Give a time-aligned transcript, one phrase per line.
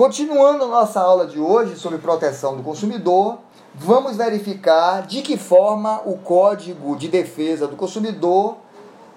[0.00, 3.38] Continuando nossa aula de hoje sobre proteção do consumidor,
[3.74, 8.56] vamos verificar de que forma o Código de Defesa do Consumidor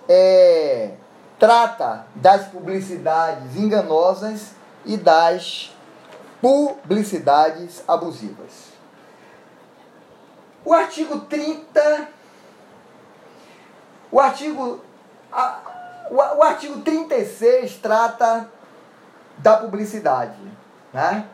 [0.10, 0.96] é,
[1.40, 5.74] trata das publicidades enganosas e das
[6.42, 8.74] publicidades abusivas.
[10.66, 12.10] O artigo 30,
[14.12, 14.82] o artigo,
[15.32, 15.60] a,
[16.12, 18.50] o, o artigo 36 trata
[19.38, 20.63] da publicidade.
[20.94, 21.26] Né?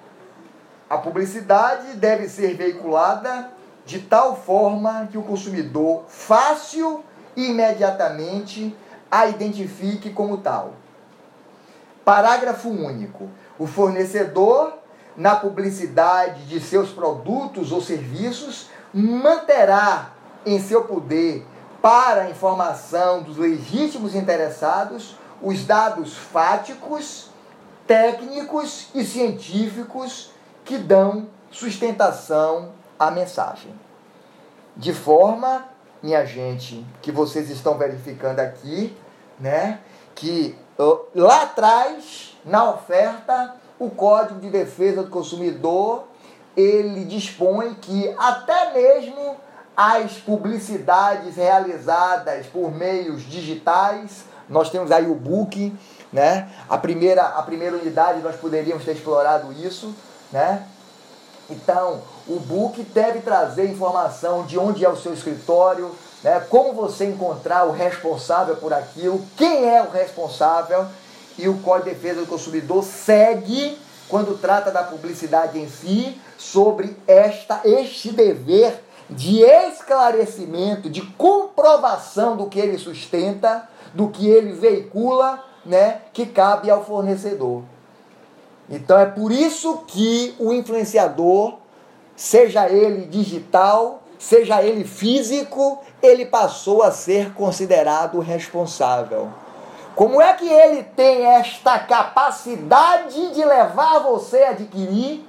[0.90, 3.52] A publicidade deve ser veiculada
[3.86, 7.04] de tal forma que o consumidor fácil
[7.36, 8.76] e imediatamente
[9.10, 10.74] a identifique como tal.
[12.06, 13.30] Parágrafo único.
[13.58, 14.74] O fornecedor,
[15.16, 20.12] na publicidade de seus produtos ou serviços, manterá
[20.46, 21.46] em seu poder,
[21.82, 27.29] para a informação dos legítimos interessados, os dados fáticos,
[27.90, 30.30] técnicos e científicos
[30.64, 32.70] que dão sustentação
[33.00, 33.74] à mensagem.
[34.78, 35.66] De forma,
[36.00, 38.96] minha gente, que vocês estão verificando aqui,
[39.40, 39.80] né,
[40.14, 40.56] que
[41.16, 46.04] lá atrás, na oferta, o Código de Defesa do Consumidor,
[46.56, 49.36] ele dispõe que até mesmo
[49.76, 55.76] as publicidades realizadas por meios digitais, nós temos aí o book,
[56.12, 56.50] né?
[56.68, 59.94] A primeira, a primeira unidade nós poderíamos ter explorado isso,
[60.32, 60.66] né?
[61.50, 66.46] Então, o book deve trazer informação de onde é o seu escritório, né?
[66.48, 70.86] como você encontrar o responsável por aquilo, quem é o responsável,
[71.38, 76.96] e o Código de Defesa do Consumidor segue, quando trata da publicidade em si, sobre
[77.08, 85.44] esta, este dever de esclarecimento, de comprovação do que ele sustenta, do que ele veicula,
[85.66, 87.64] né, que cabe ao fornecedor.
[88.70, 91.56] Então é por isso que o influenciador,
[92.16, 99.30] seja ele digital, seja ele físico, ele passou a ser considerado responsável.
[99.96, 105.26] Como é que ele tem esta capacidade de levar você a adquirir?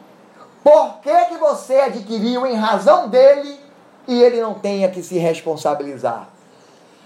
[0.63, 3.59] Por que, que você adquiriu em razão dele
[4.07, 6.29] e ele não tenha que se responsabilizar?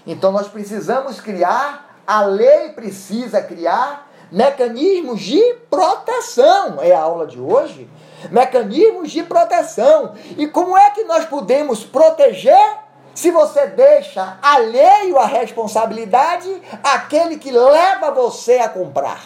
[0.05, 6.81] Então nós precisamos criar, a lei precisa criar mecanismos de proteção.
[6.81, 7.89] É a aula de hoje.
[8.31, 10.13] Mecanismos de proteção.
[10.37, 17.49] E como é que nós podemos proteger se você deixa alheio à responsabilidade aquele que
[17.49, 19.23] leva você a comprar,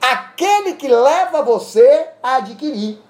[0.00, 3.00] aquele que leva você a adquirir.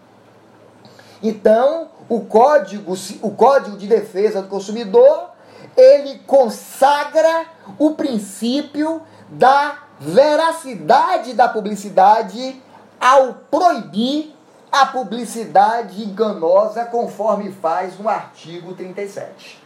[1.23, 5.31] Então, o código, o código de defesa do consumidor,
[5.79, 7.47] ele consagra
[7.79, 12.61] o princípio da veracidade da publicidade
[13.01, 14.35] ao proibir
[14.73, 19.63] a publicidade enganosa, conforme faz no artigo 37.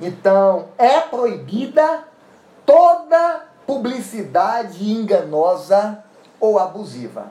[0.00, 2.04] Então, é proibida
[2.66, 6.04] toda publicidade enganosa
[6.40, 7.28] ou abusiva.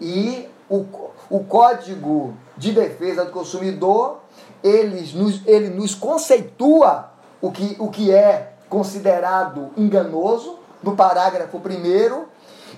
[0.00, 0.86] E o,
[1.28, 4.21] o Código de Defesa do Consumidor,
[4.62, 12.24] ele nos, ele nos conceitua o que, o que é considerado enganoso, no parágrafo 1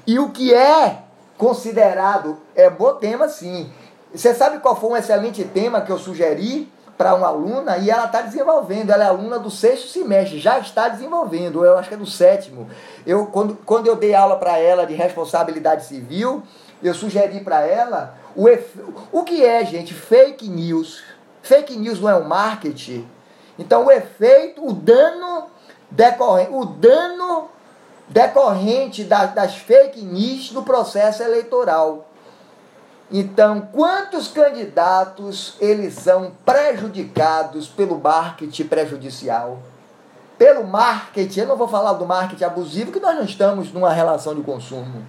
[0.07, 1.03] e o que é
[1.39, 3.73] considerado, é bom tema sim.
[4.15, 8.05] Você sabe qual foi um excelente tema que eu sugeri para uma aluna e ela
[8.05, 8.91] está desenvolvendo.
[8.91, 11.65] Ela é aluna do sexto semestre, já está desenvolvendo.
[11.65, 12.69] Eu acho que é do sétimo.
[13.07, 16.43] Eu, quando, quando eu dei aula para ela de responsabilidade civil,
[16.83, 18.47] eu sugeri para ela o,
[19.11, 21.03] o que é, gente, fake news.
[21.45, 23.07] Fake news não é um marketing.
[23.59, 25.49] Então, o efeito, o dano
[25.91, 27.49] decorrente, o dano
[28.09, 32.07] decorrente das, das fake news no processo eleitoral.
[33.13, 39.59] Então, quantos candidatos eles são prejudicados pelo marketing prejudicial?
[40.39, 44.35] Pelo marketing, eu não vou falar do marketing abusivo, que nós não estamos numa relação
[44.35, 45.07] de consumo.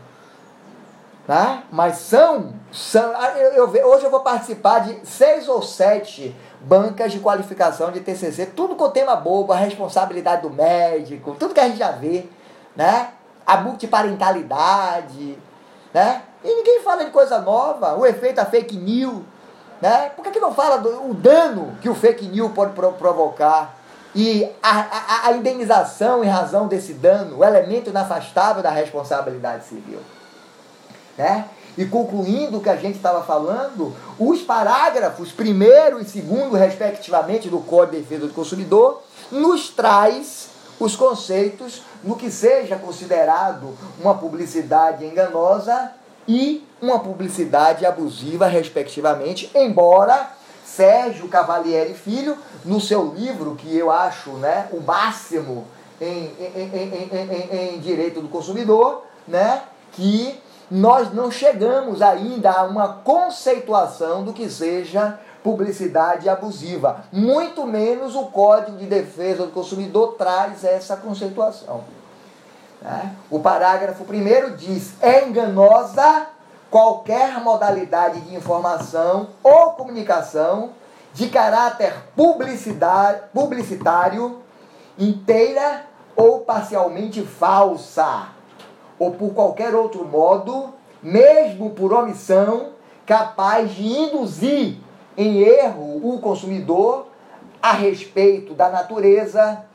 [1.25, 1.63] Tá?
[1.71, 7.19] Mas são, são eu, eu, hoje eu vou participar de seis ou sete bancas de
[7.19, 11.79] qualificação de TCC, tudo com tema bobo, a responsabilidade do médico, tudo que a gente
[11.79, 12.27] já vê,
[12.75, 13.09] né?
[13.45, 15.37] A multiparentalidade,
[15.91, 16.21] né?
[16.43, 19.23] E ninguém fala de coisa nova, o efeito da fake news.
[19.81, 20.11] Né?
[20.15, 23.75] Por que, que não fala do o dano que o fake news pode pro, provocar?
[24.13, 29.99] E a, a, a, indenização em razão desse dano, o elemento inafastável da responsabilidade civil.
[31.17, 31.45] Né?
[31.77, 37.59] E concluindo o que a gente estava falando, os parágrafos primeiro e segundo, respectivamente, do
[37.59, 39.01] Código de Defesa do Consumidor,
[39.31, 45.91] nos traz os conceitos no que seja considerado uma publicidade enganosa
[46.27, 50.31] e uma publicidade abusiva, respectivamente, embora
[50.65, 55.65] Sérgio Cavalieri Filho, no seu livro, que eu acho né, o máximo
[56.01, 59.61] em, em, em, em, direito do consumidor, né,
[59.93, 60.37] que
[60.69, 67.03] nós não chegamos ainda a uma conceituação do que seja publicidade abusiva.
[67.11, 71.83] Muito menos o Código de Defesa do Consumidor traz essa conceituação.
[72.81, 73.15] Né?
[73.29, 76.27] O parágrafo primeiro diz: é enganosa
[76.69, 80.71] qualquer modalidade de informação ou comunicação
[81.13, 81.93] de caráter
[83.33, 84.41] publicitário
[84.97, 85.83] inteira
[86.15, 88.29] ou parcialmente falsa,
[88.97, 92.69] ou por qualquer outro modo, mesmo por omissão,
[93.05, 94.77] capaz de induzir
[95.17, 97.07] em erro o consumidor
[97.61, 99.65] a respeito da natureza,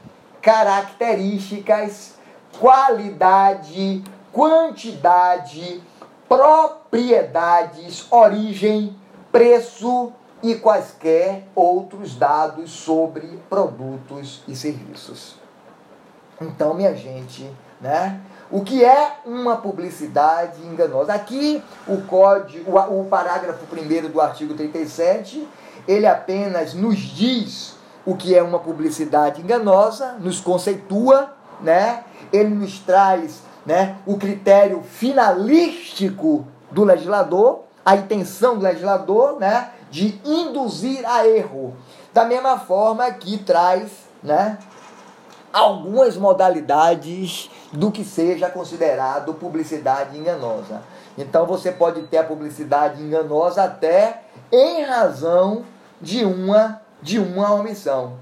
[0.40, 2.14] características,
[2.58, 4.02] qualidade,
[4.32, 5.82] quantidade,
[6.28, 8.96] propriedades, origem,
[9.32, 10.12] preço
[10.42, 15.36] e quaisquer outros dados sobre produtos e serviços.
[16.40, 17.50] Então, minha gente,
[17.80, 18.20] né?
[18.52, 21.12] O que é uma publicidade enganosa?
[21.12, 25.46] Aqui, o código, o, parágrafo 1 do artigo 37,
[25.86, 32.02] ele apenas nos diz o que é uma publicidade enganosa, nos conceitua, né?
[32.32, 40.20] Ele nos traz, né, o critério finalístico do legislador, a intenção do legislador, né, de
[40.24, 41.76] induzir a erro.
[42.12, 43.90] Da mesma forma que traz,
[44.22, 44.58] né,
[45.52, 50.82] algumas modalidades do que seja considerado publicidade enganosa.
[51.16, 55.64] Então você pode ter a publicidade enganosa até em razão
[56.00, 58.14] de uma de uma omissão,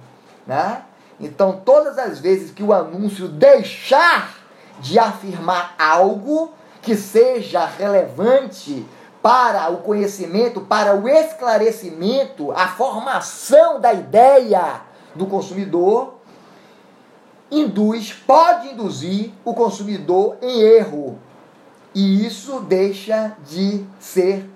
[0.46, 0.82] né?
[1.18, 4.36] Então todas as vezes que o anúncio deixar
[4.80, 8.86] de afirmar algo que seja relevante
[9.20, 14.82] para o conhecimento, para o esclarecimento, a formação da ideia
[15.14, 16.17] do consumidor,
[17.50, 21.18] induz, pode induzir o consumidor em erro.
[21.94, 24.48] E isso deixa de ser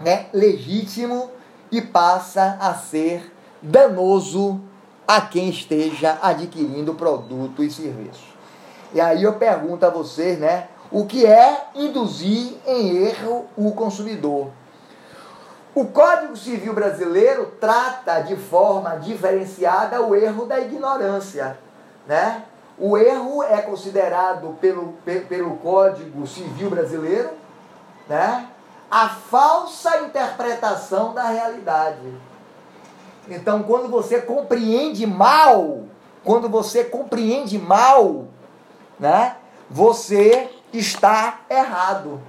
[0.00, 1.30] né, legítimo
[1.70, 4.60] e passa a ser danoso
[5.06, 8.36] a quem esteja adquirindo produto e serviço.
[8.92, 14.50] E aí eu pergunto a vocês, né, o que é induzir em erro o consumidor?
[15.74, 21.58] O Código Civil Brasileiro trata de forma diferenciada o erro da ignorância
[22.08, 22.42] né?
[22.78, 24.94] O erro é considerado pelo,
[25.28, 27.30] pelo Código Civil Brasileiro
[28.08, 28.48] né?
[28.90, 32.12] a falsa interpretação da realidade.
[33.28, 35.82] Então, quando você compreende mal,
[36.24, 38.24] quando você compreende mal,
[38.98, 39.36] né,
[39.68, 42.22] você está errado.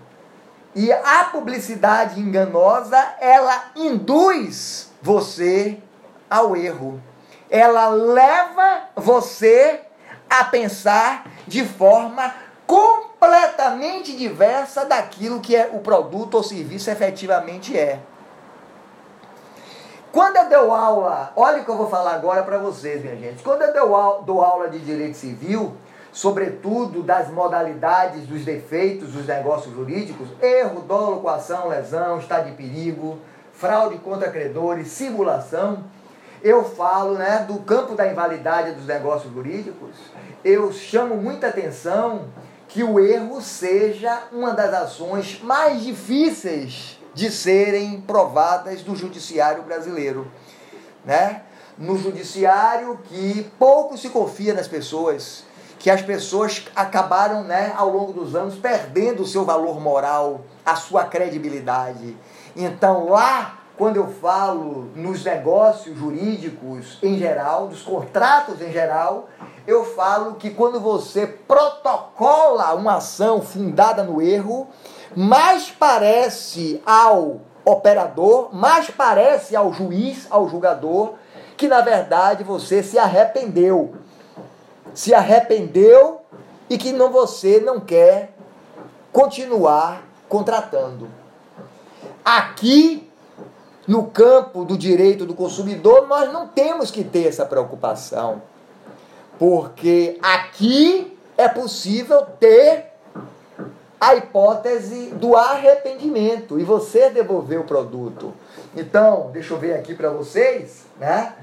[0.76, 5.80] E a publicidade enganosa, ela induz você
[6.30, 7.02] ao erro
[7.50, 9.81] ela leva você
[10.30, 12.34] a pensar de forma
[12.68, 18.00] completamente diversa daquilo que é o produto ou serviço efetivamente é.
[20.12, 23.44] Quando eu dou aula, olha o que eu vou falar agora para vocês, minha gente.
[23.44, 25.75] Quando eu dou, dou aula de direito civil,
[26.12, 33.19] sobretudo das modalidades, dos defeitos dos negócios jurídicos, erro, dolo, coação, lesão, estado de perigo,
[33.54, 35.83] fraude contra credores, simulação,
[36.44, 39.96] eu falo né, do campo da invalidade dos negócios jurídicos,
[40.44, 42.28] eu chamo muita atenção
[42.68, 50.28] que o erro seja uma das ações mais difíceis de serem provadas no judiciário brasileiro.
[51.04, 51.42] Né?
[51.78, 55.44] No judiciário que pouco se confia nas pessoas,
[55.80, 60.76] que as pessoas acabaram né, ao longo dos anos perdendo o seu valor moral, a
[60.76, 62.16] sua credibilidade.
[62.56, 69.30] Então lá quando eu falo nos negócios jurídicos em geral, dos contratos em geral,
[69.66, 74.68] eu falo que quando você protocola uma ação fundada no erro,
[75.16, 81.14] mais parece ao operador, mais parece ao juiz, ao julgador,
[81.56, 83.95] que na verdade você se arrependeu.
[84.94, 86.19] Se arrependeu
[86.69, 88.33] e que não você não quer
[89.14, 91.07] continuar contratando.
[92.26, 93.08] Aqui
[93.90, 98.40] no campo do direito do consumidor, nós não temos que ter essa preocupação.
[99.40, 102.86] Porque aqui é possível ter
[104.00, 108.31] a hipótese do arrependimento e você devolver o produto.
[108.78, 111.34] Então, deixa eu ver aqui para vocês, né?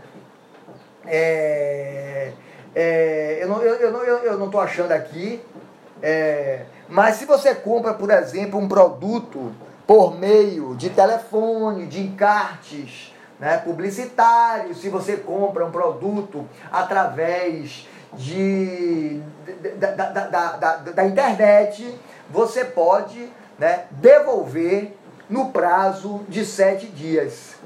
[1.05, 2.31] É,
[2.77, 5.43] é, eu não estou eu, eu, eu não achando aqui,
[6.01, 9.51] é, Mas se você compra, por exemplo, um produto
[9.87, 19.21] por meio de telefone, de encartes né, publicitários, se você compra um produto através de,
[19.77, 20.27] da, da,
[20.57, 21.99] da, da, internet,
[22.31, 24.97] você pode né, devolver
[25.29, 27.57] no prazo de sete dias.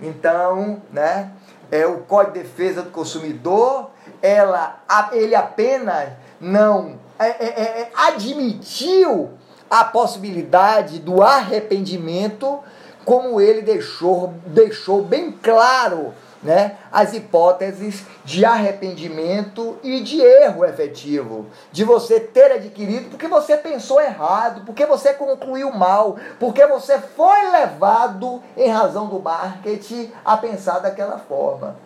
[0.00, 1.30] Então, né,
[1.70, 3.90] é o Código de Defesa do Consumidor,
[4.22, 4.82] ela,
[5.12, 9.32] ele apenas não é, é, é, é admitiu
[9.70, 12.60] a possibilidade do arrependimento,
[13.04, 21.46] como ele deixou, deixou bem claro né, as hipóteses de arrependimento e de erro efetivo,
[21.72, 27.50] de você ter adquirido porque você pensou errado, porque você concluiu mal, porque você foi
[27.50, 31.76] levado, em razão do marketing, a pensar daquela forma.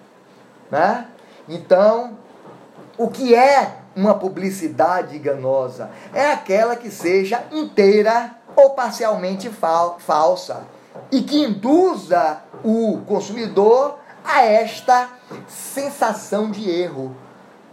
[0.68, 1.06] Né?
[1.48, 2.18] Então,
[2.98, 5.90] o que é uma publicidade enganosa?
[6.14, 10.62] É aquela que seja inteira ou parcialmente fal falsa
[11.10, 15.08] e que induza o consumidor a esta
[15.48, 17.16] sensação de erro,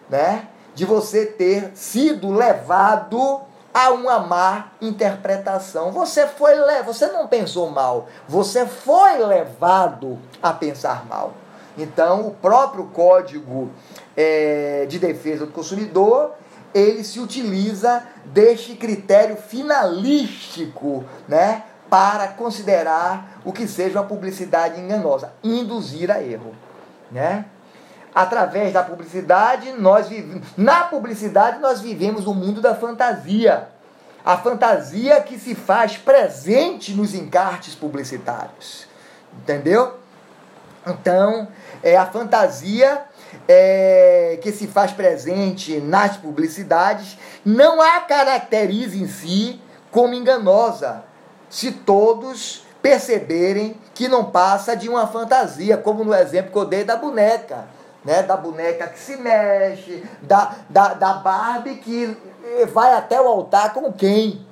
[0.09, 0.47] né?
[0.73, 3.41] De você ter sido levado
[3.73, 5.91] a uma má interpretação.
[5.91, 6.55] Você foi
[6.85, 11.33] você não pensou mal, você foi levado a pensar mal.
[11.77, 13.69] Então, o próprio Código
[14.15, 16.31] é, de Defesa do Consumidor
[16.75, 25.31] ele se utiliza deste critério finalístico, né, para considerar o que seja uma publicidade enganosa,
[25.41, 26.53] induzir a erro,
[27.09, 27.45] né?
[28.13, 33.69] Através da publicidade, nós vivemos, na publicidade nós vivemos o mundo da fantasia.
[34.25, 38.87] A fantasia que se faz presente nos encartes publicitários.
[39.37, 39.93] Entendeu?
[40.85, 41.47] Então,
[41.81, 43.01] é a fantasia
[43.47, 49.61] é, que se faz presente nas publicidades não a caracteriza em si
[49.91, 51.03] como enganosa,
[51.49, 56.83] se todos perceberem que não passa de uma fantasia, como no exemplo que eu dei
[56.83, 57.75] da boneca.
[58.03, 62.15] Né, da boneca que se mexe, da, da, da Barbie que
[62.71, 64.45] vai até o altar com quem?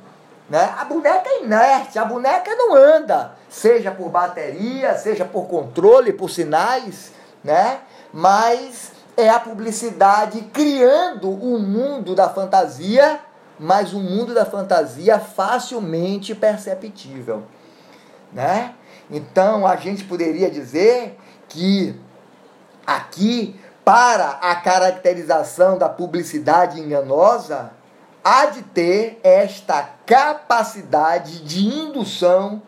[0.49, 0.73] Né?
[0.75, 6.27] A boneca é inerte, a boneca não anda, seja por bateria, seja por controle, por
[6.27, 7.11] sinais,
[7.43, 7.81] né?
[8.11, 13.19] mas é a publicidade criando um mundo da fantasia,
[13.59, 17.43] mas um mundo da fantasia facilmente perceptível,
[18.31, 18.73] né?
[19.09, 21.15] Então a gente poderia dizer
[21.47, 21.95] que
[22.87, 27.71] aqui para a caracterização da publicidade enganosa
[28.23, 32.63] há de ter esta capacidade de indução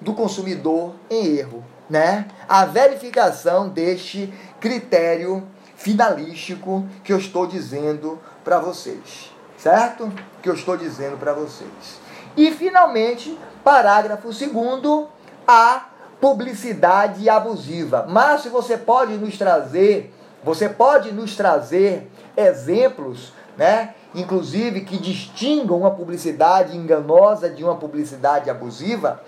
[0.00, 2.26] do consumidor em erro, né?
[2.48, 10.12] A verificação deste critério finalístico que eu estou dizendo para vocês, certo?
[10.42, 12.00] Que eu estou dizendo para vocês.
[12.36, 15.08] E finalmente, parágrafo segundo,
[15.46, 15.86] a
[16.20, 18.06] publicidade abusiva.
[18.08, 20.14] Márcio, você pode nos trazer,
[20.44, 23.94] você pode nos trazer exemplos, né?
[24.14, 29.22] Inclusive que distingam uma publicidade enganosa de uma publicidade abusiva?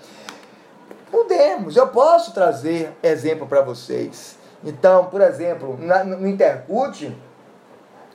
[1.13, 4.35] Podemos, eu posso trazer exemplo para vocês.
[4.63, 7.15] Então, por exemplo, na, no Intercut,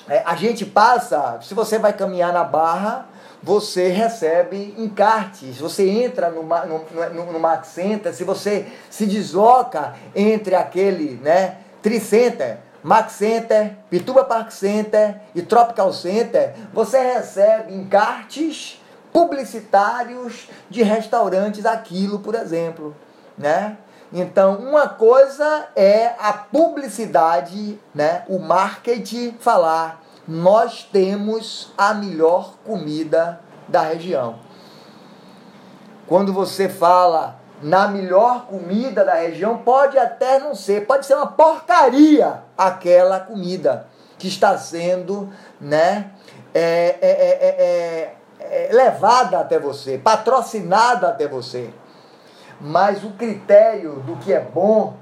[0.09, 3.07] é, a gente passa, se você vai caminhar na barra,
[3.41, 9.95] você recebe encartes, você entra no, no, no, no Max Center, se você se desloca
[10.13, 18.81] entre aquele né, Tricenter, Max Center, Pituba Park Center e Tropical Center, você recebe encartes
[19.19, 22.95] publicitários de restaurantes aquilo, por exemplo,
[23.37, 23.77] né?
[24.13, 28.23] Então, uma coisa é a publicidade, né?
[28.29, 34.39] O marketing falar, nós temos a melhor comida da região.
[36.07, 41.27] Quando você fala na melhor comida da região, pode até não ser, pode ser uma
[41.27, 45.29] porcaria aquela comida que está sendo,
[45.61, 46.13] né,
[46.55, 48.15] é, é,
[48.51, 51.71] é, levada até você, patrocinada até você
[52.61, 54.97] mas o critério do que é bom,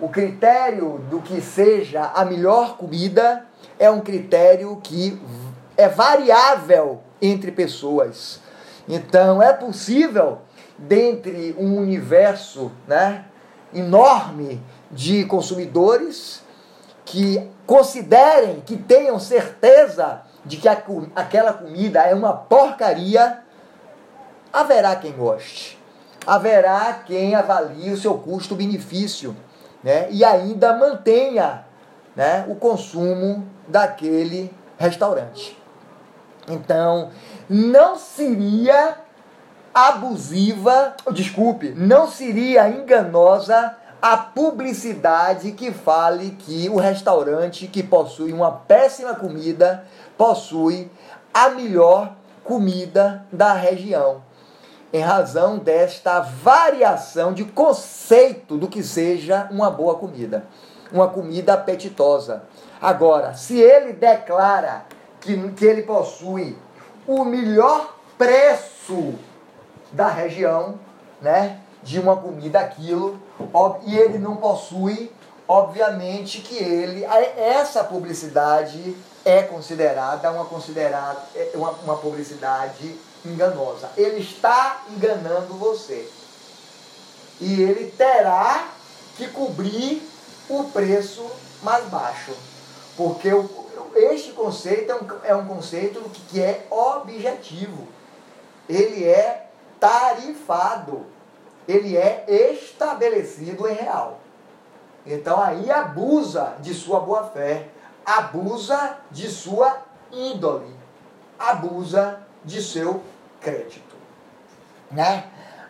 [0.00, 3.44] o critério do que seja a melhor comida,
[3.78, 5.20] é um critério que
[5.76, 8.40] é variável entre pessoas.
[8.88, 10.38] Então é possível,
[10.78, 13.24] dentre um universo né,
[13.72, 16.42] enorme de consumidores,
[17.04, 23.42] que considerem, que tenham certeza de que aquela comida é uma porcaria,
[24.52, 25.82] haverá quem goste
[26.26, 29.36] haverá quem avalie o seu custo-benefício
[29.82, 30.08] né?
[30.10, 31.64] e ainda mantenha
[32.16, 35.58] né, o consumo daquele restaurante.
[36.48, 37.10] Então,
[37.48, 38.96] não seria
[39.72, 48.52] abusiva, desculpe, não seria enganosa a publicidade que fale que o restaurante que possui uma
[48.52, 49.84] péssima comida
[50.16, 50.90] possui
[51.32, 54.22] a melhor comida da região.
[54.92, 60.44] Em razão desta variação de conceito do que seja uma boa comida,
[60.92, 62.44] uma comida apetitosa.
[62.80, 64.84] Agora, se ele declara
[65.20, 66.56] que, que ele possui
[67.06, 69.14] o melhor preço
[69.90, 70.78] da região,
[71.20, 73.20] né, de uma comida aquilo,
[73.84, 75.10] e ele não possui,
[75.48, 83.90] obviamente que ele, essa publicidade é considerada uma, considerada, é uma, uma publicidade enganosa.
[83.96, 86.08] Ele está enganando você.
[87.40, 88.68] E ele terá
[89.16, 90.06] que cobrir
[90.48, 91.24] o preço
[91.62, 92.32] mais baixo.
[92.96, 93.48] Porque o,
[93.94, 97.88] este conceito é um, é um conceito que, que é objetivo.
[98.68, 99.48] Ele é
[99.80, 101.06] tarifado.
[101.66, 104.20] Ele é estabelecido em real.
[105.06, 107.68] Então aí abusa de sua boa fé,
[108.04, 109.78] abusa de sua
[110.12, 110.74] índole,
[111.38, 113.02] abusa de seu
[113.40, 113.94] crédito.
[114.90, 115.24] Né?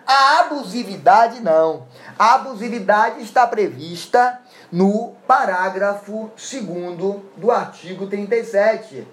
[0.06, 1.86] A abusividade não.
[2.18, 9.06] A abusividade está prevista no parágrafo 2 do artigo 37.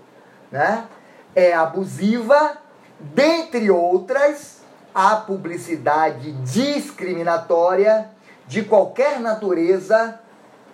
[0.51, 0.85] Né?
[1.33, 2.57] É abusiva,
[2.99, 4.61] dentre outras,
[4.93, 8.09] a publicidade discriminatória
[8.45, 10.19] de qualquer natureza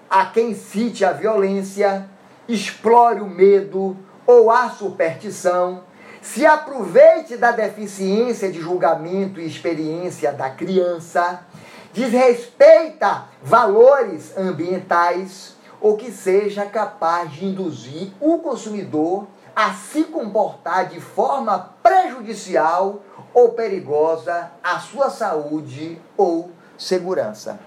[0.09, 2.07] a quem cite a violência,
[2.47, 5.83] explore o medo ou a superstição,
[6.21, 11.45] se aproveite da deficiência de julgamento e experiência da criança,
[11.93, 20.99] desrespeita valores ambientais ou que seja capaz de induzir o consumidor a se comportar de
[20.99, 23.01] forma prejudicial
[23.33, 27.59] ou perigosa à sua saúde ou segurança.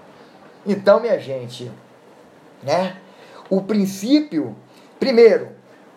[0.65, 1.71] Então, minha gente,
[2.61, 2.97] né?
[3.49, 4.55] O princípio,
[5.01, 5.49] primeiro,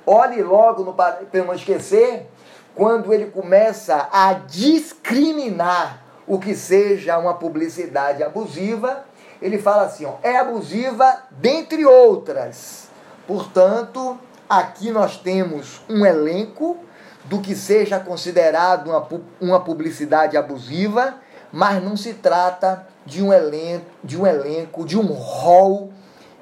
[0.07, 2.27] olhe logo para não esquecer,
[2.75, 9.05] quando ele começa a discriminar o que seja uma publicidade abusiva,
[9.43, 12.88] ele fala assim, ó, é abusiva dentre outras.
[13.27, 16.79] Portanto, aqui nós temos um elenco
[17.27, 19.07] do que seja considerado uma,
[19.38, 21.17] uma publicidade abusiva,
[21.53, 25.93] mas não se trata de um elenco, de um elenco, de um rol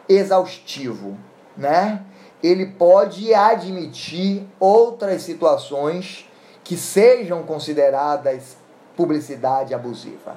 [0.09, 1.18] exaustivo,
[1.57, 2.05] né?
[2.42, 6.28] Ele pode admitir outras situações
[6.64, 8.57] que sejam consideradas
[8.96, 10.37] publicidade abusiva,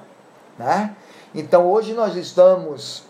[0.58, 0.94] né?
[1.34, 3.04] Então hoje nós estamos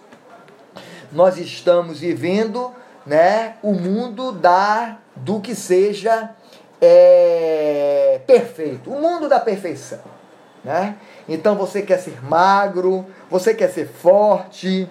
[1.13, 2.75] nós estamos vivendo,
[3.07, 6.35] né, o mundo da do que seja
[6.81, 10.01] é, perfeito, o mundo da perfeição.
[10.63, 10.97] Né?
[11.29, 14.89] Então você quer ser magro, você quer ser forte,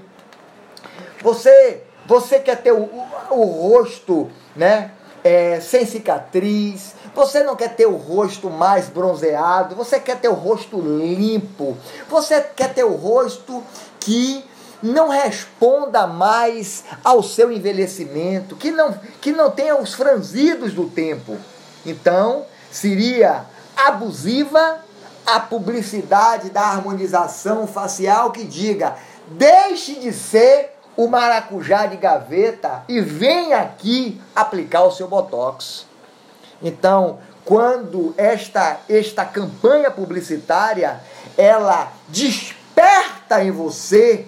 [1.22, 4.92] você, você quer ter o, o, o rosto né,
[5.24, 10.34] é, sem cicatriz, você não quer ter o rosto mais bronzeado, você quer ter o
[10.34, 11.78] rosto limpo,
[12.10, 13.64] você quer ter o rosto
[14.00, 14.44] que
[14.84, 21.38] não responda mais ao seu envelhecimento, que não, que não tenha os franzidos do tempo.
[21.86, 24.80] Então, seria abusiva
[25.26, 28.96] a publicidade da harmonização facial que diga:
[29.28, 35.86] deixe de ser o maracujá de gaveta e venha aqui aplicar o seu botox.
[36.62, 41.00] Então, quando esta esta campanha publicitária
[41.38, 44.28] ela desperta em você,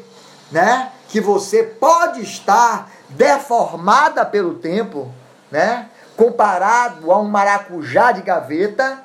[0.52, 5.12] né, que você pode estar deformada pelo tempo,
[5.50, 5.90] né?
[6.16, 9.00] comparado a um maracujá de gaveta,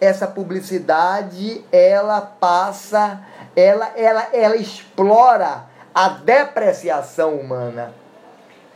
[0.00, 3.20] essa publicidade ela passa,
[3.54, 7.94] ela, ela, ela explora a depreciação humana.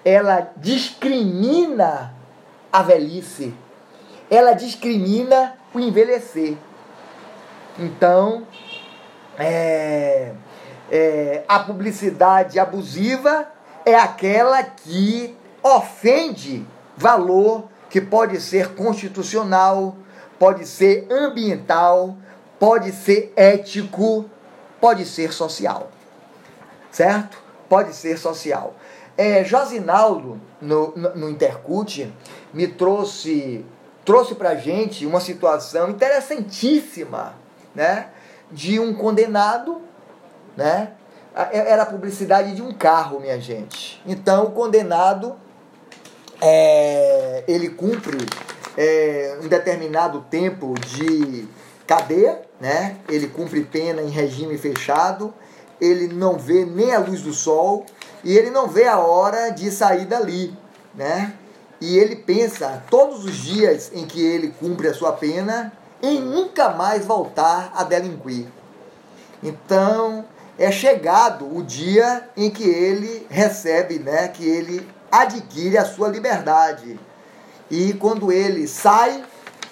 [0.04, 2.14] Ela discrimina
[2.72, 3.52] a velhice.
[4.31, 6.57] Ela discrimina o envelhecer.
[7.78, 8.46] Então,
[9.38, 10.33] é,
[10.90, 13.48] é, a publicidade abusiva
[13.85, 16.64] é aquela que ofende
[16.96, 19.96] valor que pode ser constitucional,
[20.38, 22.16] pode ser ambiental,
[22.59, 24.26] pode ser ético,
[24.81, 25.90] pode ser social.
[26.90, 27.38] Certo?
[27.68, 28.74] Pode ser social.
[29.16, 31.38] É, Josinaldo, no, no, no
[32.55, 33.64] me trouxe,
[34.05, 37.35] trouxe para gente uma situação interessantíssima,
[37.74, 38.11] né?
[38.51, 39.83] De um condenado,
[40.57, 40.92] né?
[41.35, 44.03] Era a publicidade de um carro, minha gente.
[44.07, 45.37] Então, o condenado
[46.40, 48.18] é, ele cumpre
[48.77, 51.48] é, um determinado tempo de
[51.87, 52.96] cadeia, né?
[53.09, 55.35] Ele cumpre pena em regime fechado,
[55.80, 57.86] ele não vê nem a luz do sol
[58.24, 60.56] e ele não vê a hora de sair dali,
[60.94, 61.34] né?
[61.80, 66.70] E ele pensa todos os dias em que ele cumpre a sua pena em nunca
[66.70, 68.46] mais voltar a delinquir.
[69.42, 70.24] Então,
[70.58, 76.98] é chegado o dia em que ele recebe, né, que ele adquire a sua liberdade.
[77.70, 79.24] E quando ele sai,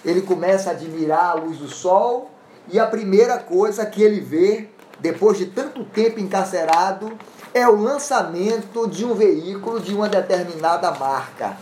[0.05, 2.31] ele começa a admirar a luz do sol,
[2.69, 7.17] e a primeira coisa que ele vê, depois de tanto tempo encarcerado,
[7.53, 11.57] é o lançamento de um veículo de uma determinada marca.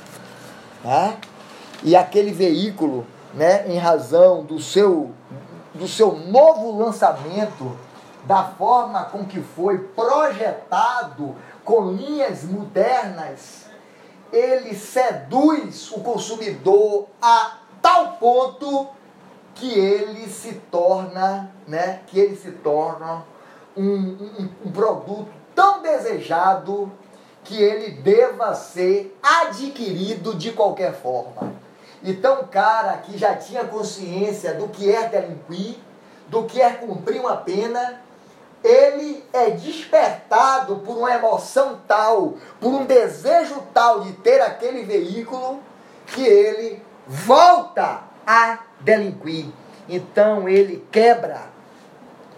[0.82, 1.16] Né?
[1.82, 5.10] E aquele veículo, né, em razão do seu,
[5.74, 7.76] do seu novo lançamento,
[8.24, 13.66] da forma com que foi projetado, com linhas modernas,
[14.32, 18.88] ele seduz o consumidor a tal ponto
[19.54, 23.24] que ele se torna, né, que ele se torna
[23.76, 26.90] um, um, um produto tão desejado
[27.44, 31.52] que ele deva ser adquirido de qualquer forma.
[32.02, 35.76] Então, o cara que já tinha consciência do que é delinquir,
[36.28, 38.00] do que é cumprir uma pena,
[38.62, 45.60] ele é despertado por uma emoção tal, por um desejo tal de ter aquele veículo,
[46.06, 49.46] que ele volta a delinquir.
[49.88, 51.42] Então ele quebra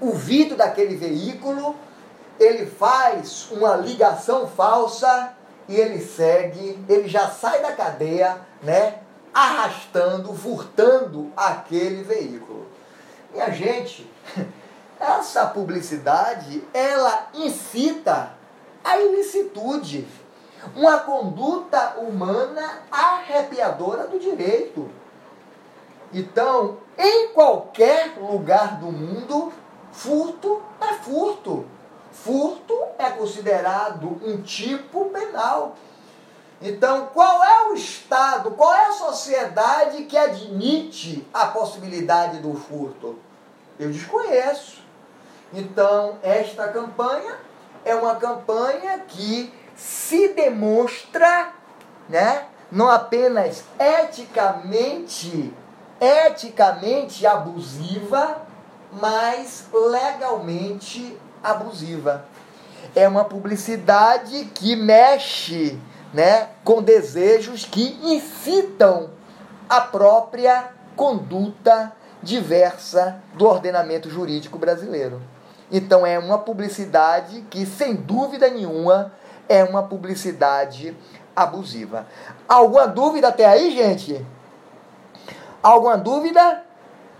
[0.00, 1.76] o vidro daquele veículo,
[2.38, 5.34] ele faz uma ligação falsa
[5.68, 8.98] e ele segue, ele já sai da cadeia, né?
[9.32, 12.66] Arrastando, furtando aquele veículo.
[13.34, 14.10] E a gente
[14.98, 18.30] essa publicidade, ela incita
[18.82, 20.06] a ilicitude,
[20.74, 24.88] uma conduta humana arrepiadora do direito.
[26.16, 29.52] Então, em qualquer lugar do mundo,
[29.92, 31.66] furto é furto.
[32.10, 35.76] Furto é considerado um tipo penal.
[36.62, 43.18] Então, qual é o Estado, qual é a sociedade que admite a possibilidade do furto?
[43.78, 44.82] Eu desconheço.
[45.52, 47.36] Então, esta campanha
[47.84, 51.52] é uma campanha que se demonstra,
[52.08, 55.52] né, não apenas eticamente,
[56.00, 58.42] eticamente abusiva,
[58.92, 62.24] mas legalmente abusiva.
[62.94, 65.78] É uma publicidade que mexe,
[66.12, 69.10] né, com desejos que incitam
[69.68, 75.20] a própria conduta diversa do ordenamento jurídico brasileiro.
[75.70, 79.12] Então é uma publicidade que, sem dúvida nenhuma,
[79.48, 80.96] é uma publicidade
[81.34, 82.06] abusiva.
[82.48, 84.24] Alguma dúvida até aí, gente?
[85.66, 86.62] Alguma dúvida?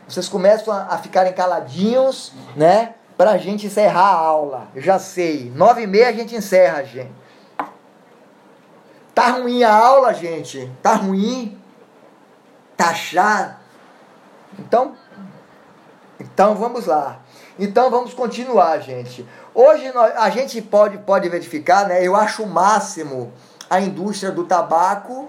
[0.07, 2.95] Vocês começam a ficarem caladinhos, né?
[3.17, 4.69] Para a gente encerrar a aula.
[4.73, 5.51] Eu já sei.
[5.53, 7.11] Nove e meia a gente encerra, gente.
[9.13, 10.71] Tá ruim a aula, gente?
[10.81, 11.61] Tá ruim?
[12.77, 13.57] Tá chato?
[14.61, 14.95] Então,
[16.21, 17.19] então vamos lá.
[17.59, 19.27] Então vamos continuar, gente.
[19.53, 22.07] Hoje nós, a gente pode, pode verificar, né?
[22.07, 23.33] Eu acho o máximo
[23.69, 25.29] a indústria do tabaco,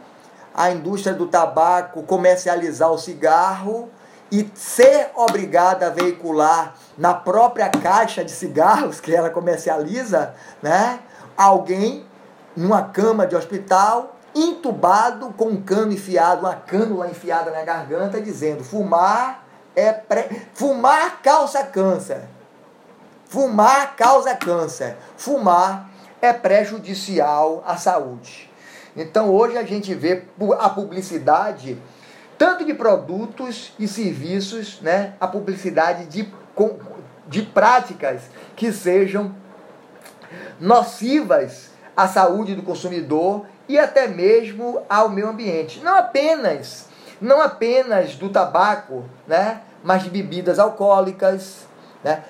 [0.57, 3.89] a indústria do tabaco comercializar o cigarro
[4.31, 10.99] e ser obrigada a veicular na própria caixa de cigarros que ela comercializa, né?
[11.37, 12.03] Alguém
[12.55, 18.63] numa cama de hospital entubado com um cano enfiado, uma cânula enfiada na garganta, dizendo:
[18.63, 19.43] fumar
[19.75, 20.27] é pré...
[20.55, 22.23] fumar causa câncer.
[23.25, 24.97] Fumar causa câncer.
[25.15, 25.89] Fumar
[26.19, 28.46] é prejudicial à saúde.
[28.97, 30.23] Então hoje a gente vê
[30.59, 31.77] a publicidade
[32.37, 35.13] tanto de produtos e serviços, né?
[35.19, 36.27] A publicidade de,
[37.27, 38.23] de práticas
[38.55, 39.33] que sejam
[40.59, 45.79] nocivas à saúde do consumidor e até mesmo ao meio ambiente.
[45.79, 46.87] Não apenas,
[47.21, 49.61] não apenas do tabaco, né?
[49.83, 51.67] mas de bebidas alcoólicas.
[52.03, 52.23] Né?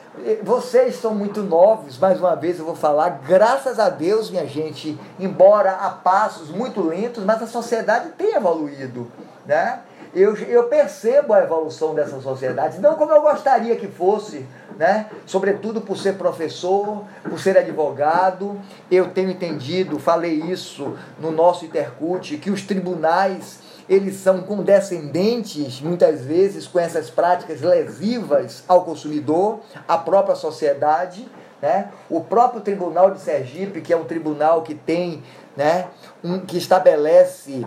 [0.43, 4.97] Vocês são muito novos, mais uma vez eu vou falar, graças a Deus, minha gente,
[5.19, 9.11] embora a passos muito lentos, mas a sociedade tem evoluído.
[9.45, 9.79] Né?
[10.13, 14.45] Eu, eu percebo a evolução dessa sociedade, não como eu gostaria que fosse,
[14.77, 15.07] né?
[15.25, 18.59] sobretudo por ser professor, por ser advogado.
[18.89, 26.21] Eu tenho entendido, falei isso no nosso Intercute, que os tribunais eles são condescendentes, muitas
[26.21, 31.27] vezes, com essas práticas lesivas ao consumidor, à própria sociedade.
[31.61, 31.89] Né?
[32.09, 35.23] O próprio Tribunal de Sergipe, que é um tribunal que tem,
[35.55, 35.87] né,
[36.23, 37.65] um, que estabelece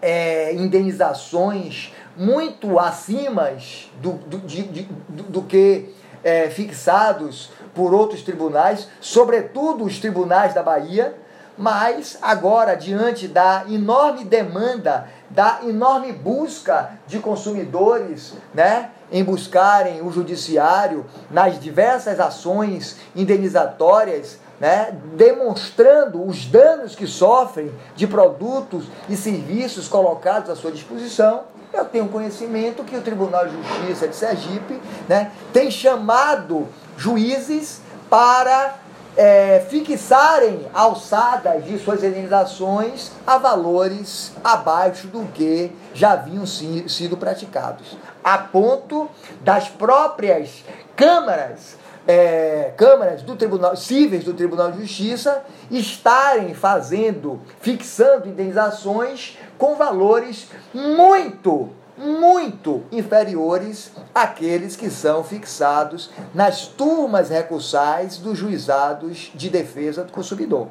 [0.00, 3.52] é, indenizações muito acima
[4.00, 10.54] do, do, de, de, do, do que é, fixados por outros tribunais, sobretudo os tribunais
[10.54, 11.14] da Bahia,
[11.58, 20.10] mas agora, diante da enorme demanda, da enorme busca de consumidores, né, em buscarem o
[20.10, 29.88] judiciário nas diversas ações indenizatórias, né, demonstrando os danos que sofrem de produtos e serviços
[29.88, 35.30] colocados à sua disposição, eu tenho conhecimento que o Tribunal de Justiça de Sergipe né,
[35.52, 38.76] tem chamado juízes para
[39.16, 47.16] é, fixarem alçadas de suas indenizações a valores abaixo do que já haviam si, sido
[47.16, 49.08] praticados, a ponto
[49.40, 51.76] das próprias câmaras
[52.08, 60.48] é, câmaras do Tribunal cíveis do Tribunal de Justiça estarem fazendo, fixando indenizações com valores
[60.72, 70.12] muito muito inferiores àqueles que são fixados nas turmas recursais dos juizados de defesa do
[70.12, 70.68] consumidor.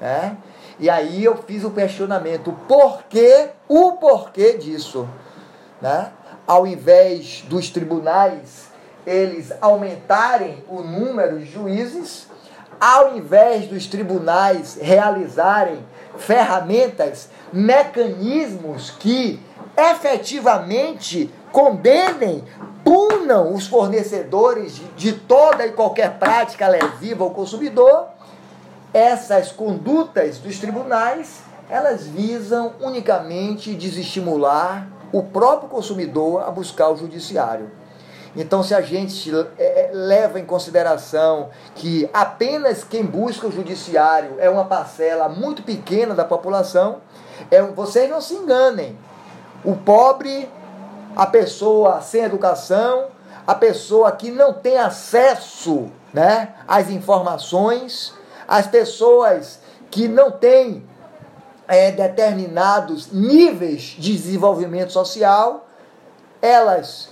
[0.00, 0.36] Né?
[0.78, 5.08] E aí eu fiz o questionamento, por que, o porquê disso?
[5.80, 6.10] Né?
[6.46, 8.72] Ao invés dos tribunais
[9.06, 12.28] eles aumentarem o número de juízes,
[12.80, 15.84] ao invés dos tribunais realizarem
[16.18, 19.40] ferramentas, mecanismos que
[19.76, 22.44] efetivamente condenem,
[22.84, 28.06] punam os fornecedores de toda e qualquer prática lesiva ao consumidor,
[28.92, 37.70] essas condutas dos tribunais, elas visam unicamente desestimular o próprio consumidor a buscar o judiciário.
[38.34, 44.36] Então, se a gente é, é, leva em consideração que apenas quem busca o judiciário
[44.38, 47.00] é uma parcela muito pequena da população,
[47.50, 48.96] é, vocês não se enganem.
[49.64, 50.50] O pobre,
[51.14, 53.06] a pessoa sem educação,
[53.46, 58.14] a pessoa que não tem acesso né, às informações,
[58.46, 60.84] as pessoas que não têm
[61.68, 65.66] é, determinados níveis de desenvolvimento social,
[66.40, 67.10] elas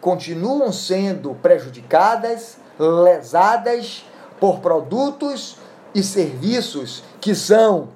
[0.00, 4.04] continuam sendo prejudicadas, lesadas
[4.40, 5.56] por produtos
[5.94, 7.88] e serviços que são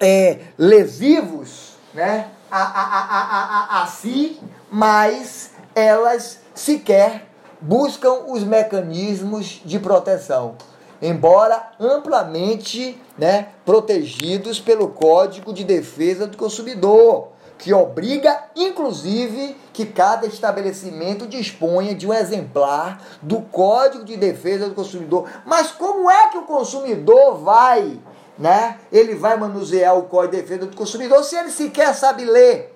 [0.00, 7.28] é, lesivos né, a, a, a, a, si, mas elas sequer
[7.60, 10.56] buscam os mecanismos de proteção,
[11.00, 20.26] embora amplamente né, protegidos pelo Código de Defesa do Consumidor, que obriga, inclusive, que cada
[20.26, 25.28] estabelecimento disponha de um exemplar do Código de Defesa do Consumidor.
[25.44, 27.98] Mas como é que o consumidor vai
[28.38, 28.78] né?
[28.92, 32.74] Ele vai manusear o Código de Defesa do Consumidor se ele sequer sabe ler.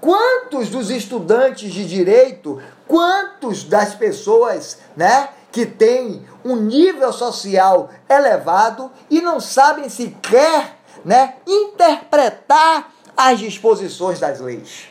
[0.00, 8.90] Quantos dos estudantes de direito, quantos das pessoas, né, que têm um nível social elevado
[9.08, 14.88] e não sabem sequer, né, interpretar as disposições das leis?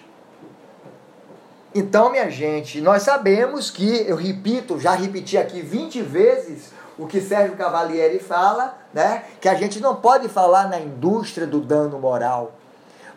[1.73, 7.21] Então, minha gente, nós sabemos que, eu repito, já repeti aqui 20 vezes, o que
[7.21, 9.23] Sérgio Cavalieri fala, né?
[9.39, 12.53] Que a gente não pode falar na indústria do dano moral.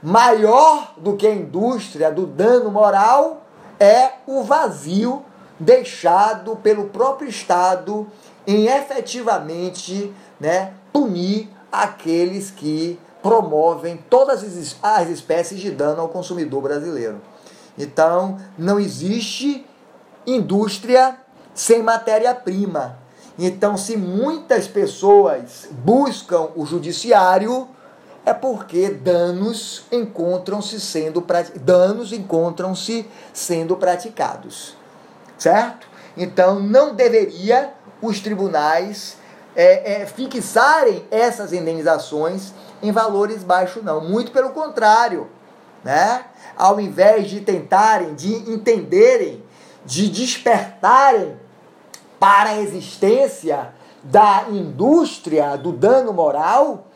[0.02, 3.42] Maior do que a indústria do dano moral
[3.80, 5.24] é o vazio
[5.58, 8.06] deixado pelo próprio Estado
[8.46, 14.44] em efetivamente né, punir aqueles que promovem todas
[14.82, 17.20] as espécies de dano ao consumidor brasileiro.
[17.78, 19.66] Então, não existe
[20.26, 21.16] indústria
[21.54, 22.98] sem matéria-prima.
[23.38, 27.68] Então, se muitas pessoas buscam o judiciário,
[28.24, 31.24] é porque danos encontram-se sendo
[31.60, 34.76] danos encontram-se sendo praticados,
[35.36, 35.86] certo?
[36.16, 39.16] Então, não deveria os tribunais
[39.56, 44.00] é, é, fixarem essas indenizações em valores baixos, não.
[44.00, 45.28] Muito pelo contrário,
[45.82, 46.24] né?
[46.56, 49.42] Ao invés de tentarem, de entenderem,
[49.84, 51.36] de despertarem
[52.24, 56.86] para a existência da indústria do dano moral,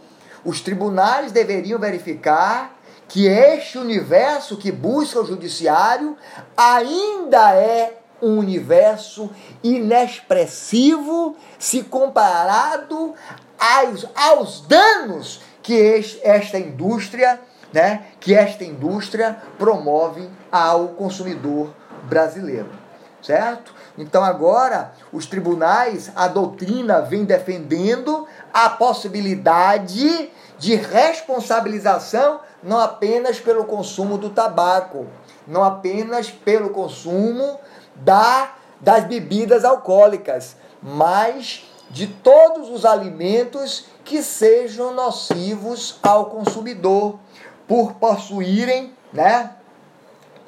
[0.43, 6.17] os tribunais deveriam verificar que este universo que busca o judiciário
[6.57, 9.31] ainda é um universo
[9.63, 13.13] inexpressivo se comparado
[13.59, 17.39] aos, aos danos que esta indústria,
[17.71, 22.88] né, que esta indústria promove ao consumidor brasileiro,
[23.23, 23.75] certo?
[23.97, 33.65] Então agora os tribunais, a doutrina vem defendendo a possibilidade de responsabilização não apenas pelo
[33.65, 35.07] consumo do tabaco,
[35.47, 37.59] não apenas pelo consumo
[37.95, 47.19] da, das bebidas alcoólicas, mas de todos os alimentos que sejam nocivos ao consumidor,
[47.67, 49.51] por possuírem né,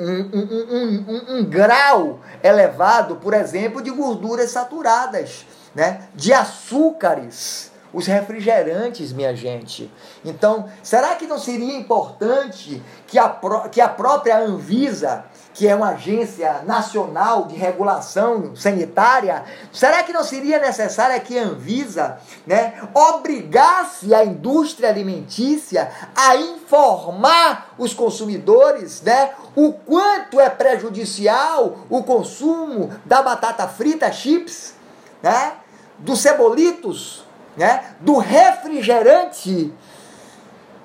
[0.01, 8.07] um, um, um, um, grau elevado, por exemplo, de gorduras saturadas, né, de açúcares, os
[8.07, 9.93] refrigerantes, minha gente.
[10.25, 13.29] Então, será que não seria importante que a,
[13.71, 15.25] que a própria Anvisa
[15.61, 21.43] que é uma agência nacional de regulação sanitária, será que não seria necessário que a
[21.43, 31.81] Anvisa né, obrigasse a indústria alimentícia a informar os consumidores né, o quanto é prejudicial
[31.91, 34.75] o consumo da batata frita chips,
[35.23, 35.53] né,
[35.99, 37.23] dos cebolitos,
[37.55, 39.71] né, do refrigerante,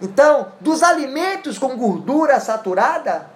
[0.01, 3.33] então, dos alimentos com gordura saturada?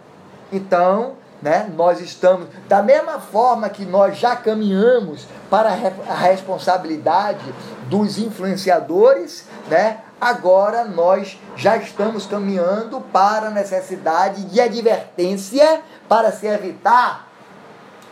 [0.51, 1.71] Então, né?
[1.75, 7.53] Nós estamos, da mesma forma que nós já caminhamos para a responsabilidade
[7.87, 10.01] dos influenciadores, né?
[10.19, 17.27] agora nós já estamos caminhando para a necessidade de advertência para se evitar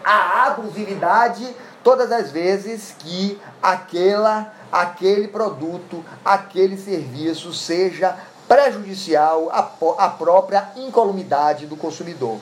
[0.04, 1.46] a abusividade
[1.84, 8.16] todas as vezes que aquela, aquele produto, aquele serviço seja
[8.48, 9.70] prejudicial à,
[10.06, 12.40] à própria incolumidade do consumidor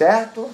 [0.00, 0.48] certo?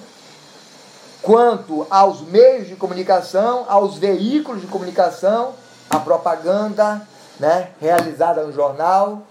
[1.21, 5.53] Quanto aos meios de comunicação, aos veículos de comunicação,
[5.89, 7.07] a propaganda
[7.39, 9.21] né, realizada no jornal,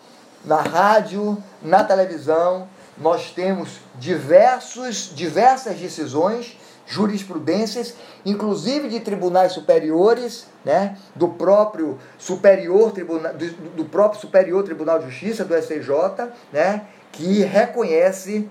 [0.43, 7.93] na rádio, na televisão, nós temos diversos, diversas decisões, jurisprudências,
[8.25, 15.11] inclusive de tribunais superiores, né, do próprio superior tribunal, do, do próprio superior Tribunal de
[15.11, 18.49] Justiça do STJ, né, que reconhece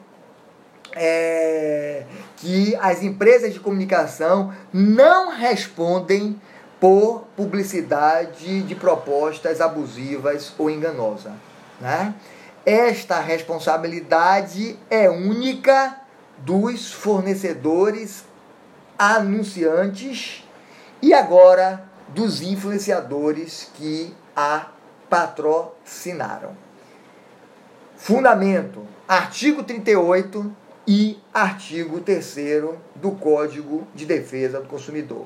[0.96, 2.04] é,
[2.38, 6.40] que as empresas de comunicação não respondem
[6.80, 11.34] por publicidade de propostas abusivas ou enganosas.
[11.80, 12.14] Né?
[12.66, 16.00] Esta responsabilidade é única
[16.38, 18.24] dos fornecedores
[18.98, 20.44] anunciantes
[21.02, 24.68] e agora dos influenciadores que a
[25.10, 26.56] patrocinaram.
[27.98, 30.52] Fundamento: artigo 38
[30.88, 32.36] e artigo 3
[32.96, 35.26] do Código de Defesa do Consumidor.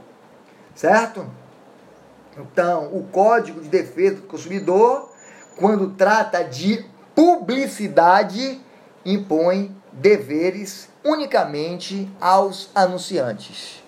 [0.76, 1.26] Certo?
[2.38, 5.10] Então, o Código de Defesa do Consumidor,
[5.58, 8.62] quando trata de publicidade,
[9.06, 13.84] impõe deveres unicamente aos anunciantes.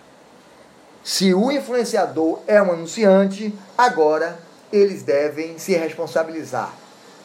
[1.04, 4.38] Se o influenciador é um anunciante, agora
[4.72, 6.74] eles devem se responsabilizar.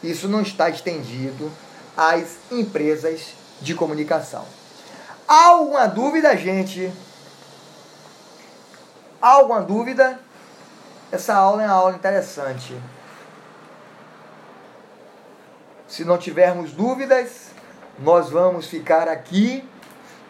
[0.03, 1.51] Isso não está estendido
[1.95, 4.45] às empresas de comunicação.
[5.27, 6.91] Há alguma dúvida, gente?
[9.21, 10.19] Há alguma dúvida?
[11.11, 12.75] Essa aula é uma aula interessante.
[15.87, 17.47] Se não tivermos dúvidas,
[17.99, 19.67] nós vamos ficar aqui.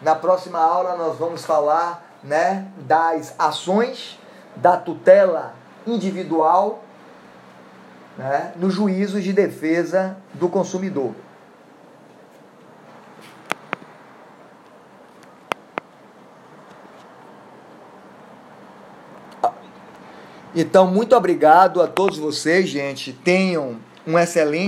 [0.00, 4.18] Na próxima aula nós vamos falar, né, das ações
[4.56, 5.54] da tutela
[5.86, 6.82] individual,
[8.16, 11.14] né, no juízo de defesa do consumidor.
[20.60, 23.12] Então, muito obrigado a todos vocês, gente.
[23.12, 24.66] Tenham um excelente